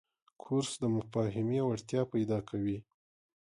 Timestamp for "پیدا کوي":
2.13-2.77